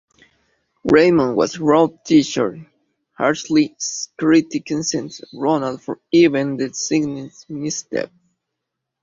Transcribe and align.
Raymond 0.91 1.35
was 1.35 1.57
a 1.57 1.63
rough 1.63 1.91
teacher, 2.05 2.65
harshly 3.15 3.75
criticizing 4.17 5.11
Ronald 5.31 5.83
for 5.83 5.99
even 6.11 6.57
the 6.57 6.73
slightest 6.73 7.47
misstep. 7.51 8.11